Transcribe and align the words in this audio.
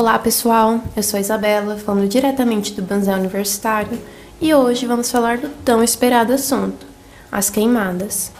Olá 0.00 0.18
pessoal, 0.18 0.80
eu 0.96 1.02
sou 1.02 1.20
Isabela, 1.20 1.76
falando 1.76 2.08
diretamente 2.08 2.72
do 2.72 2.80
Banzé 2.80 3.14
Universitário 3.14 3.98
e 4.40 4.54
hoje 4.54 4.86
vamos 4.86 5.10
falar 5.10 5.36
do 5.36 5.50
tão 5.62 5.84
esperado 5.84 6.32
assunto, 6.32 6.86
as 7.30 7.50
queimadas. 7.50 8.32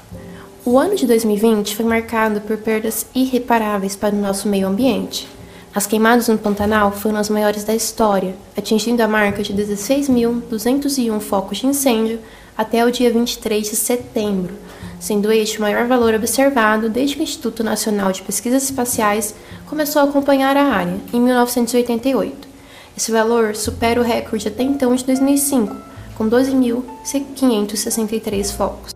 O 0.64 0.78
ano 0.78 0.96
de 0.96 1.06
2020 1.06 1.76
foi 1.76 1.84
marcado 1.84 2.40
por 2.40 2.56
perdas 2.56 3.04
irreparáveis 3.14 3.94
para 3.94 4.14
o 4.14 4.18
nosso 4.18 4.48
meio 4.48 4.68
ambiente. 4.68 5.28
As 5.74 5.86
queimadas 5.86 6.28
no 6.28 6.38
Pantanal 6.38 6.92
foram 6.92 7.18
as 7.18 7.28
maiores 7.28 7.62
da 7.62 7.74
história, 7.74 8.34
atingindo 8.56 9.02
a 9.02 9.06
marca 9.06 9.42
de 9.42 9.52
16.201 9.52 11.20
focos 11.20 11.58
de 11.58 11.66
incêndio 11.66 12.20
até 12.56 12.86
o 12.86 12.90
dia 12.90 13.12
23 13.12 13.68
de 13.68 13.76
setembro, 13.76 14.54
sendo 14.98 15.30
este 15.30 15.58
o 15.58 15.60
maior 15.60 15.86
valor 15.86 16.14
observado 16.14 16.88
desde 16.88 17.16
que 17.16 17.20
o 17.20 17.24
Instituto 17.24 17.62
Nacional 17.62 18.12
de 18.12 18.22
Pesquisas 18.22 18.64
Espaciais 18.64 19.34
começou 19.70 20.02
a 20.02 20.04
acompanhar 20.04 20.54
a 20.56 20.64
área, 20.64 20.96
em 21.12 21.20
1988. 21.20 22.48
Esse 22.96 23.12
valor 23.12 23.54
supera 23.54 24.00
o 24.00 24.04
recorde 24.04 24.48
até 24.48 24.64
então 24.64 24.96
de 24.96 25.04
2005, 25.04 25.76
com 26.16 26.28
12.563 26.28 28.52
focos. 28.52 28.92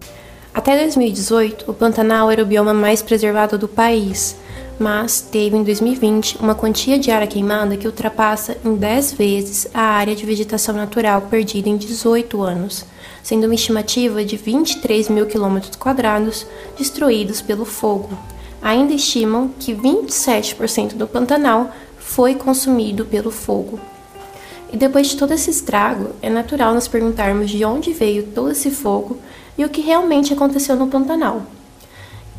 Até 0.52 0.76
2018, 0.80 1.70
o 1.70 1.74
Pantanal 1.74 2.28
era 2.28 2.42
o 2.42 2.46
bioma 2.46 2.74
mais 2.74 3.02
preservado 3.02 3.56
do 3.56 3.68
país, 3.68 4.34
mas 4.76 5.20
teve 5.20 5.56
em 5.56 5.62
2020 5.62 6.38
uma 6.40 6.56
quantia 6.56 6.98
de 6.98 7.12
área 7.12 7.28
queimada 7.28 7.76
que 7.76 7.86
ultrapassa 7.86 8.56
em 8.64 8.74
10 8.74 9.12
vezes 9.12 9.68
a 9.72 9.80
área 9.80 10.16
de 10.16 10.26
vegetação 10.26 10.74
natural 10.74 11.20
perdida 11.22 11.68
em 11.68 11.76
18 11.76 12.42
anos, 12.42 12.84
sendo 13.22 13.44
uma 13.44 13.54
estimativa 13.54 14.24
de 14.24 14.36
23 14.36 15.08
mil 15.08 15.26
quilômetros 15.26 15.76
quadrados 15.76 16.44
destruídos 16.76 17.40
pelo 17.40 17.64
fogo. 17.64 18.33
Ainda 18.64 18.94
estimam 18.94 19.50
que 19.60 19.74
27% 19.74 20.94
do 20.94 21.06
Pantanal 21.06 21.70
foi 21.98 22.34
consumido 22.34 23.04
pelo 23.04 23.30
fogo. 23.30 23.78
E 24.72 24.76
depois 24.78 25.08
de 25.08 25.18
todo 25.18 25.32
esse 25.32 25.50
estrago, 25.50 26.12
é 26.22 26.30
natural 26.30 26.72
nos 26.72 26.88
perguntarmos 26.88 27.50
de 27.50 27.62
onde 27.62 27.92
veio 27.92 28.22
todo 28.22 28.52
esse 28.52 28.70
fogo 28.70 29.18
e 29.58 29.66
o 29.66 29.68
que 29.68 29.82
realmente 29.82 30.32
aconteceu 30.32 30.76
no 30.76 30.86
Pantanal. 30.86 31.42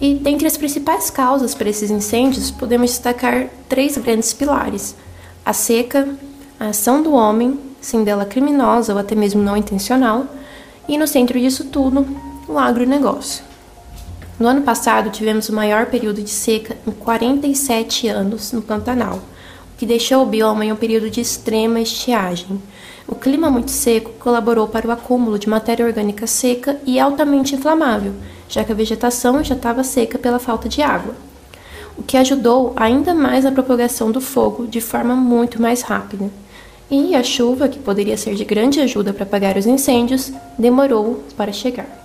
E 0.02 0.16
dentre 0.16 0.47
as 0.47 0.58
principais 0.58 1.11
causas 1.11 1.53
para 1.53 1.69
esses 1.69 1.91
incêndios, 1.91 2.49
podemos 2.49 2.89
destacar 2.89 3.47
três 3.69 3.95
grandes 3.95 4.33
pilares: 4.33 4.95
a 5.45 5.53
seca, 5.53 6.09
a 6.59 6.69
ação 6.69 7.03
do 7.03 7.14
homem, 7.14 7.59
sendo 7.80 8.08
ela 8.08 8.25
criminosa 8.25 8.94
ou 8.94 8.99
até 8.99 9.14
mesmo 9.14 9.44
não 9.44 9.55
intencional, 9.55 10.25
e 10.89 10.97
no 10.97 11.05
centro 11.05 11.39
disso 11.39 11.66
tudo, 11.66 12.03
o 12.47 12.58
agronegócio. 12.58 13.55
No 14.38 14.50
ano 14.50 14.64
passado, 14.64 15.09
tivemos 15.11 15.47
o 15.47 15.53
maior 15.53 15.86
período 15.86 16.22
de 16.22 16.30
seca 16.30 16.75
em 16.86 16.91
47 16.91 18.09
anos 18.09 18.52
no 18.52 18.61
Pantanal, 18.61 19.16
o 19.73 19.77
que 19.77 19.86
deixou 19.86 20.23
o 20.23 20.25
bioma 20.25 20.66
em 20.66 20.73
um 20.73 20.75
período 20.75 21.09
de 21.09 21.22
extrema 21.22 21.80
estiagem. 21.80 22.61
O 23.08 23.16
clima 23.16 23.50
muito 23.50 23.72
seco 23.72 24.11
colaborou 24.19 24.67
para 24.67 24.89
o 24.89 24.92
acúmulo 24.92 25.39
de 25.39 25.47
matéria 25.47 25.86
orgânica 25.86 26.27
seca 26.27 26.77
e 26.86 27.00
altamente 27.00 27.55
inflamável, 27.55 28.11
já 28.50 28.61
que 28.61 28.73
a 28.73 28.75
vegetação 28.75 29.42
já 29.42 29.55
estava 29.55 29.86
seca 29.86 30.19
pela 30.19 30.38
falta 30.38 30.67
de 30.67 30.81
água, 30.81 31.16
o 31.97 32.03
que 32.03 32.17
ajudou 32.17 32.73
ainda 32.75 33.14
mais 33.14 33.45
a 33.45 33.52
propagação 33.53 34.11
do 34.11 34.20
fogo 34.20 34.67
de 34.67 34.81
forma 34.81 35.16
muito 35.16 35.61
mais 35.61 35.81
rápida. 35.81 36.30
E 36.92 37.16
a 37.16 37.23
chuva, 37.23 37.70
que 37.70 37.80
poderia 37.80 38.17
ser 38.17 38.36
de 38.36 38.44
grande 38.44 38.81
ajuda 38.81 39.14
para 39.14 39.23
apagar 39.23 39.55
os 39.55 39.66
incêndios, 39.66 40.30
demorou 40.59 41.23
para 41.38 41.53
chegar. 41.53 42.05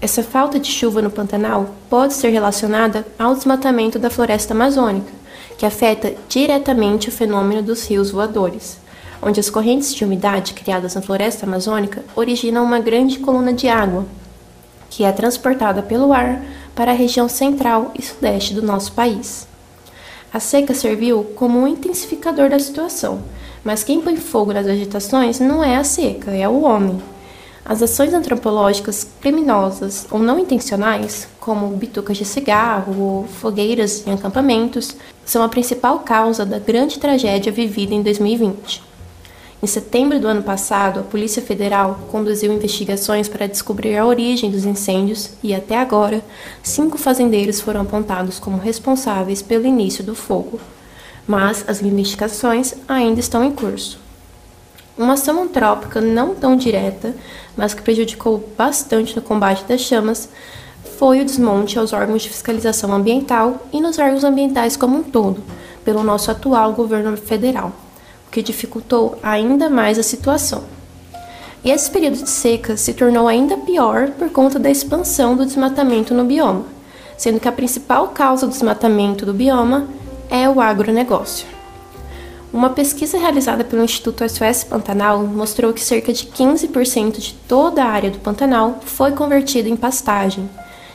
Essa 0.00 0.22
falta 0.22 0.60
de 0.60 0.70
chuva 0.70 1.00
no 1.00 1.10
Pantanal 1.10 1.70
pode 1.88 2.12
ser 2.12 2.28
relacionada 2.28 3.06
ao 3.18 3.34
desmatamento 3.34 3.98
da 3.98 4.10
floresta 4.10 4.52
amazônica, 4.52 5.10
que 5.56 5.64
afeta 5.64 6.14
diretamente 6.28 7.08
o 7.08 7.12
fenômeno 7.12 7.62
dos 7.62 7.88
rios 7.88 8.10
voadores, 8.10 8.78
onde 9.22 9.40
as 9.40 9.48
correntes 9.48 9.94
de 9.94 10.04
umidade 10.04 10.52
criadas 10.52 10.94
na 10.94 11.00
floresta 11.00 11.46
amazônica 11.46 12.04
originam 12.14 12.62
uma 12.62 12.78
grande 12.78 13.18
coluna 13.18 13.54
de 13.54 13.68
água, 13.68 14.04
que 14.90 15.02
é 15.02 15.10
transportada 15.10 15.82
pelo 15.82 16.12
ar 16.12 16.42
para 16.74 16.90
a 16.92 16.94
região 16.94 17.26
central 17.26 17.90
e 17.98 18.02
sudeste 18.02 18.52
do 18.52 18.60
nosso 18.60 18.92
país. 18.92 19.48
A 20.30 20.38
seca 20.38 20.74
serviu 20.74 21.24
como 21.34 21.58
um 21.58 21.66
intensificador 21.66 22.50
da 22.50 22.58
situação, 22.58 23.22
mas 23.64 23.82
quem 23.82 24.02
põe 24.02 24.16
fogo 24.16 24.52
nas 24.52 24.66
vegetações 24.66 25.40
não 25.40 25.64
é 25.64 25.76
a 25.76 25.84
seca, 25.84 26.32
é 26.32 26.46
o 26.46 26.60
homem. 26.60 27.00
As 27.68 27.82
ações 27.82 28.14
antropológicas 28.14 29.04
criminosas 29.20 30.06
ou 30.08 30.20
não 30.20 30.38
intencionais, 30.38 31.26
como 31.40 31.66
bitucas 31.76 32.16
de 32.16 32.24
cigarro 32.24 32.96
ou 32.96 33.24
fogueiras 33.26 34.06
em 34.06 34.12
acampamentos, 34.12 34.94
são 35.24 35.42
a 35.42 35.48
principal 35.48 35.98
causa 35.98 36.46
da 36.46 36.60
grande 36.60 37.00
tragédia 37.00 37.50
vivida 37.50 37.92
em 37.92 38.02
2020. 38.02 38.84
Em 39.60 39.66
setembro 39.66 40.20
do 40.20 40.28
ano 40.28 40.44
passado, 40.44 41.00
a 41.00 41.02
Polícia 41.02 41.42
Federal 41.42 41.98
conduziu 42.08 42.52
investigações 42.52 43.28
para 43.28 43.48
descobrir 43.48 43.96
a 43.96 44.06
origem 44.06 44.48
dos 44.48 44.64
incêndios 44.64 45.30
e, 45.42 45.52
até 45.52 45.76
agora, 45.76 46.22
cinco 46.62 46.96
fazendeiros 46.96 47.60
foram 47.60 47.80
apontados 47.80 48.38
como 48.38 48.58
responsáveis 48.58 49.42
pelo 49.42 49.66
início 49.66 50.04
do 50.04 50.14
fogo. 50.14 50.60
Mas 51.26 51.64
as 51.66 51.82
investigações 51.82 52.74
ainda 52.86 53.18
estão 53.18 53.42
em 53.42 53.50
curso. 53.50 54.05
Uma 54.96 55.14
ação 55.14 55.42
antrópica 55.42 56.00
não 56.00 56.34
tão 56.34 56.56
direta, 56.56 57.14
mas 57.56 57.74
que 57.74 57.82
prejudicou 57.82 58.48
bastante 58.56 59.14
no 59.14 59.22
combate 59.22 59.64
das 59.64 59.80
chamas, 59.80 60.28
foi 60.98 61.20
o 61.20 61.24
desmonte 61.24 61.78
aos 61.78 61.92
órgãos 61.92 62.22
de 62.22 62.30
fiscalização 62.30 62.92
ambiental 62.92 63.66
e 63.72 63.80
nos 63.80 63.98
órgãos 63.98 64.24
ambientais 64.24 64.76
como 64.76 64.98
um 64.98 65.02
todo, 65.02 65.42
pelo 65.84 66.02
nosso 66.02 66.30
atual 66.30 66.72
governo 66.72 67.16
federal 67.16 67.72
o 68.26 68.30
que 68.30 68.42
dificultou 68.42 69.18
ainda 69.22 69.70
mais 69.70 69.98
a 69.98 70.02
situação. 70.02 70.64
E 71.64 71.70
esse 71.70 71.90
período 71.90 72.22
de 72.22 72.28
seca 72.28 72.76
se 72.76 72.92
tornou 72.92 73.26
ainda 73.26 73.56
pior 73.56 74.10
por 74.10 74.30
conta 74.30 74.58
da 74.58 74.70
expansão 74.70 75.36
do 75.36 75.46
desmatamento 75.46 76.14
no 76.14 76.24
bioma, 76.24 76.64
sendo 77.16 77.40
que 77.40 77.48
a 77.48 77.52
principal 77.52 78.08
causa 78.08 78.46
do 78.46 78.52
desmatamento 78.52 79.24
do 79.24 79.32
bioma 79.32 79.88
é 80.30 80.48
o 80.48 80.60
agronegócio. 80.60 81.55
Uma 82.52 82.70
pesquisa 82.70 83.18
realizada 83.18 83.64
pelo 83.64 83.84
Instituto 83.84 84.26
SOS 84.28 84.64
Pantanal 84.64 85.18
mostrou 85.26 85.72
que 85.72 85.82
cerca 85.82 86.12
de 86.12 86.26
15% 86.26 87.18
de 87.18 87.34
toda 87.48 87.84
a 87.84 87.88
área 87.88 88.10
do 88.10 88.18
Pantanal 88.18 88.78
foi 88.84 89.12
convertida 89.12 89.68
em 89.68 89.76
pastagem. 89.76 90.48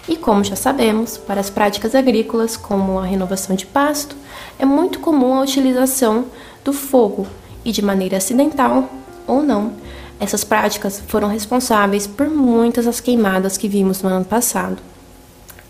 E 0.07 0.15
como 0.15 0.43
já 0.43 0.55
sabemos, 0.55 1.17
para 1.17 1.39
as 1.39 1.49
práticas 1.49 1.93
agrícolas, 1.93 2.57
como 2.57 2.99
a 2.99 3.05
renovação 3.05 3.55
de 3.55 3.65
pasto, 3.65 4.15
é 4.57 4.65
muito 4.65 4.99
comum 4.99 5.35
a 5.35 5.41
utilização 5.41 6.25
do 6.63 6.73
fogo 6.73 7.27
e, 7.63 7.71
de 7.71 7.81
maneira 7.81 8.17
acidental 8.17 8.89
ou 9.27 9.43
não, 9.43 9.73
essas 10.19 10.43
práticas 10.43 11.01
foram 11.07 11.27
responsáveis 11.27 12.07
por 12.07 12.29
muitas 12.29 12.85
das 12.85 12.99
queimadas 12.99 13.57
que 13.57 13.67
vimos 13.67 14.01
no 14.01 14.09
ano 14.09 14.25
passado. 14.25 14.90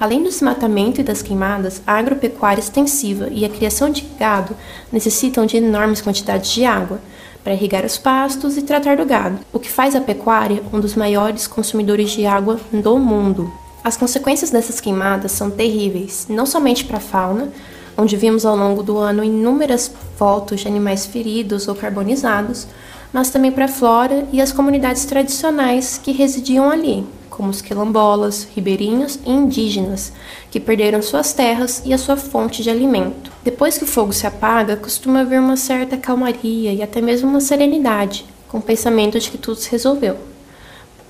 Além 0.01 0.23
do 0.23 0.29
desmatamento 0.29 0.99
e 0.99 1.03
das 1.03 1.21
queimadas, 1.21 1.79
a 1.85 1.93
agropecuária 1.93 2.59
extensiva 2.59 3.27
e 3.31 3.45
a 3.45 3.49
criação 3.49 3.87
de 3.87 4.01
gado 4.17 4.57
necessitam 4.91 5.45
de 5.45 5.57
enormes 5.57 6.01
quantidades 6.01 6.49
de 6.49 6.65
água 6.65 6.99
para 7.43 7.53
irrigar 7.53 7.85
os 7.85 7.99
pastos 7.99 8.57
e 8.57 8.63
tratar 8.63 8.97
do 8.97 9.05
gado, 9.05 9.37
o 9.53 9.59
que 9.59 9.69
faz 9.69 9.95
a 9.95 10.01
pecuária 10.01 10.63
um 10.73 10.79
dos 10.79 10.95
maiores 10.95 11.45
consumidores 11.45 12.09
de 12.09 12.25
água 12.25 12.59
do 12.73 12.97
mundo. 12.97 13.53
As 13.83 13.95
consequências 13.95 14.49
dessas 14.49 14.81
queimadas 14.81 15.33
são 15.33 15.51
terríveis, 15.51 16.25
não 16.27 16.47
somente 16.47 16.83
para 16.83 16.97
a 16.97 16.99
fauna, 16.99 17.49
onde 17.95 18.17
vimos 18.17 18.43
ao 18.43 18.57
longo 18.57 18.81
do 18.81 18.97
ano 18.97 19.23
inúmeras 19.23 19.91
fotos 20.15 20.61
de 20.61 20.67
animais 20.67 21.05
feridos 21.05 21.67
ou 21.67 21.75
carbonizados, 21.75 22.65
mas 23.13 23.29
também 23.29 23.51
para 23.51 23.65
a 23.65 23.67
flora 23.67 24.27
e 24.31 24.41
as 24.41 24.51
comunidades 24.51 25.05
tradicionais 25.05 26.01
que 26.03 26.11
residiam 26.11 26.71
ali, 26.71 27.05
como 27.31 27.49
os 27.49 27.61
quilombolas, 27.61 28.47
ribeirinhos 28.53 29.17
e 29.25 29.31
indígenas, 29.31 30.13
que 30.51 30.59
perderam 30.59 31.01
suas 31.01 31.33
terras 31.33 31.81
e 31.83 31.93
a 31.93 31.97
sua 31.97 32.17
fonte 32.17 32.61
de 32.61 32.69
alimento. 32.69 33.31
Depois 33.43 33.77
que 33.77 33.85
o 33.85 33.87
fogo 33.87 34.13
se 34.13 34.27
apaga, 34.27 34.75
costuma 34.75 35.21
haver 35.21 35.39
uma 35.39 35.57
certa 35.57 35.97
calmaria 35.97 36.73
e 36.73 36.83
até 36.83 37.01
mesmo 37.01 37.29
uma 37.29 37.41
serenidade, 37.41 38.25
com 38.47 38.59
o 38.59 38.61
pensamento 38.61 39.17
de 39.17 39.31
que 39.31 39.37
tudo 39.37 39.55
se 39.55 39.71
resolveu. 39.71 40.17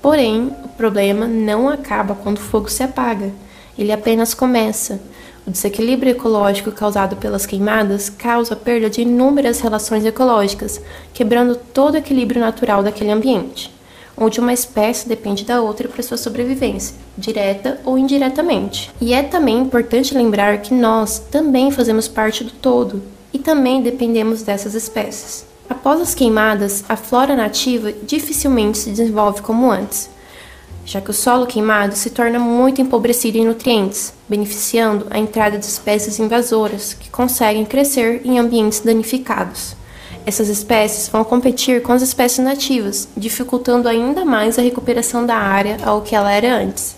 Porém, 0.00 0.50
o 0.64 0.68
problema 0.68 1.26
não 1.26 1.68
acaba 1.68 2.14
quando 2.14 2.38
o 2.38 2.40
fogo 2.40 2.70
se 2.70 2.82
apaga, 2.82 3.30
ele 3.76 3.92
apenas 3.92 4.32
começa 4.32 5.00
o 5.46 5.50
desequilíbrio 5.50 6.12
ecológico 6.12 6.70
causado 6.70 7.16
pelas 7.16 7.44
queimadas 7.44 8.08
causa 8.08 8.54
a 8.54 8.56
perda 8.56 8.88
de 8.88 9.02
inúmeras 9.02 9.60
relações 9.60 10.04
ecológicas, 10.04 10.80
quebrando 11.12 11.56
todo 11.56 11.94
o 11.94 11.98
equilíbrio 11.98 12.40
natural 12.40 12.80
daquele 12.82 13.10
ambiente, 13.10 13.72
onde 14.16 14.40
uma 14.40 14.52
espécie 14.52 15.08
depende 15.08 15.44
da 15.44 15.60
outra 15.60 15.88
para 15.88 16.02
sua 16.02 16.16
sobrevivência, 16.16 16.94
direta 17.16 17.80
ou 17.84 17.98
indiretamente. 17.98 18.90
E 19.00 19.12
é 19.12 19.22
também 19.22 19.58
importante 19.58 20.14
lembrar 20.14 20.58
que 20.58 20.74
nós 20.74 21.18
também 21.18 21.70
fazemos 21.70 22.08
parte 22.08 22.44
do 22.44 22.50
todo 22.50 23.02
e 23.32 23.38
também 23.38 23.82
dependemos 23.82 24.42
dessas 24.42 24.74
espécies. 24.74 25.46
Após 25.68 26.00
as 26.00 26.14
queimadas, 26.14 26.84
a 26.88 26.96
flora 26.96 27.34
nativa 27.34 27.92
dificilmente 27.92 28.78
se 28.78 28.90
desenvolve 28.90 29.40
como 29.42 29.70
antes 29.70 30.10
já 30.84 31.00
que 31.00 31.10
o 31.10 31.14
solo 31.14 31.46
queimado 31.46 31.94
se 31.94 32.10
torna 32.10 32.38
muito 32.38 32.80
empobrecido 32.80 33.38
em 33.38 33.46
nutrientes, 33.46 34.12
beneficiando 34.28 35.06
a 35.10 35.18
entrada 35.18 35.58
de 35.58 35.64
espécies 35.64 36.18
invasoras 36.18 36.94
que 36.94 37.10
conseguem 37.10 37.64
crescer 37.64 38.22
em 38.24 38.38
ambientes 38.38 38.80
danificados. 38.80 39.76
Essas 40.24 40.48
espécies 40.48 41.08
vão 41.08 41.24
competir 41.24 41.82
com 41.82 41.92
as 41.92 42.00
espécies 42.00 42.44
nativas, 42.44 43.08
dificultando 43.16 43.88
ainda 43.88 44.24
mais 44.24 44.58
a 44.58 44.62
recuperação 44.62 45.26
da 45.26 45.34
área 45.34 45.78
ao 45.82 46.02
que 46.02 46.14
ela 46.14 46.30
era 46.30 46.54
antes. 46.54 46.94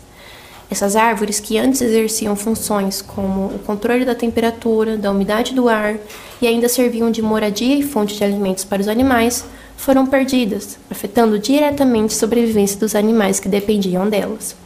Essas 0.71 0.97
árvores 0.97 1.41
que 1.41 1.57
antes 1.57 1.81
exerciam 1.81 2.37
funções 2.37 3.01
como 3.01 3.47
o 3.47 3.59
controle 3.61 4.05
da 4.05 4.15
temperatura, 4.15 4.97
da 4.99 5.11
umidade 5.11 5.55
do 5.55 5.69
ar 5.69 5.97
e 6.41 6.47
ainda 6.47 6.69
serviam 6.69 7.11
de 7.11 7.23
moradia 7.23 7.77
e 7.77 7.83
fonte 7.83 8.17
de 8.17 8.25
alimentos 8.25 8.65
para 8.65 8.83
os 8.83 8.89
animais, 8.89 9.45
foram 9.77 10.07
perdidas, 10.07 10.79
afetando 10.91 11.39
diretamente 11.39 12.15
a 12.15 12.19
sobrevivência 12.19 12.79
dos 12.79 12.95
animais 12.95 13.41
que 13.41 13.49
dependiam 13.49 14.09
delas. 14.09 14.57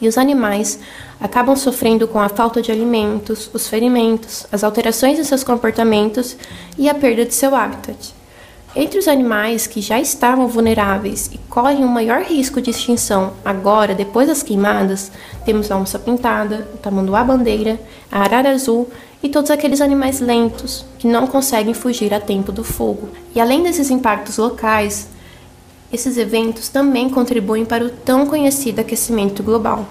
E 0.00 0.08
os 0.08 0.18
animais 0.18 0.80
acabam 1.20 1.54
sofrendo 1.54 2.08
com 2.08 2.18
a 2.18 2.28
falta 2.28 2.60
de 2.60 2.72
alimentos, 2.72 3.48
os 3.54 3.68
ferimentos, 3.68 4.46
as 4.50 4.64
alterações 4.64 5.18
em 5.18 5.24
seus 5.24 5.44
comportamentos 5.44 6.36
e 6.76 6.88
a 6.88 6.94
perda 6.94 7.24
de 7.24 7.34
seu 7.34 7.54
habitat. 7.54 8.14
Entre 8.74 8.98
os 8.98 9.06
animais 9.06 9.66
que 9.66 9.82
já 9.82 10.00
estavam 10.00 10.48
vulneráveis 10.48 11.30
e 11.30 11.36
correm 11.36 11.84
o 11.84 11.88
maior 11.88 12.22
risco 12.22 12.60
de 12.60 12.70
extinção 12.70 13.34
agora, 13.44 13.94
depois 13.94 14.28
das 14.28 14.42
queimadas, 14.42 15.12
temos 15.44 15.70
a 15.70 15.76
onça 15.76 15.98
pintada, 15.98 16.66
o 16.74 16.78
tamanduá-bandeira, 16.78 17.78
a 18.10 18.22
arara 18.22 18.50
azul 18.50 18.90
e 19.22 19.28
todos 19.28 19.50
aqueles 19.50 19.82
animais 19.82 20.20
lentos 20.20 20.86
que 20.98 21.06
não 21.06 21.26
conseguem 21.26 21.74
fugir 21.74 22.14
a 22.14 22.18
tempo 22.18 22.50
do 22.50 22.64
fogo. 22.64 23.10
E 23.34 23.40
além 23.40 23.62
desses 23.62 23.90
impactos 23.90 24.38
locais, 24.38 25.06
esses 25.92 26.16
eventos 26.16 26.68
também 26.68 27.10
contribuem 27.10 27.64
para 27.64 27.84
o 27.84 27.90
tão 27.90 28.26
conhecido 28.26 28.80
aquecimento 28.80 29.42
global, 29.42 29.86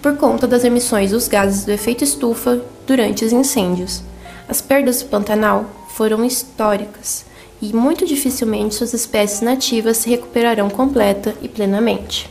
por 0.00 0.16
conta 0.16 0.46
das 0.46 0.64
emissões 0.64 1.10
dos 1.10 1.28
gases 1.28 1.64
do 1.64 1.70
efeito 1.70 2.02
estufa 2.02 2.62
durante 2.86 3.24
os 3.24 3.32
incêndios. 3.32 4.02
As 4.48 4.60
perdas 4.60 5.02
do 5.02 5.08
Pantanal 5.08 5.66
foram 5.90 6.24
históricas 6.24 7.24
e 7.60 7.72
muito 7.72 8.04
dificilmente 8.04 8.74
suas 8.74 8.92
espécies 8.92 9.40
nativas 9.40 9.98
se 9.98 10.10
recuperarão 10.10 10.68
completa 10.68 11.34
e 11.40 11.48
plenamente. 11.48 12.28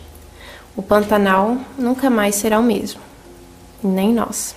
O 0.76 0.82
Pantanal 0.82 1.58
nunca 1.78 2.10
mais 2.10 2.36
será 2.36 2.60
o 2.60 2.64
mesmo, 2.64 3.00
nem 3.84 4.14
nós. 4.14 4.56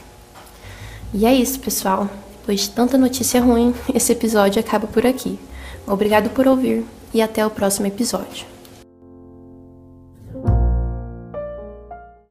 E 1.12 1.26
é 1.26 1.34
isso, 1.34 1.60
pessoal. 1.60 2.08
Depois 2.40 2.62
de 2.62 2.70
tanta 2.70 2.98
notícia 2.98 3.40
ruim, 3.40 3.72
esse 3.94 4.12
episódio 4.12 4.60
acaba 4.60 4.86
por 4.86 5.06
aqui. 5.06 5.38
Obrigado 5.86 6.30
por 6.30 6.48
ouvir 6.48 6.84
e 7.12 7.22
até 7.22 7.46
o 7.46 7.50
próximo 7.50 7.86
episódio. 7.86 8.53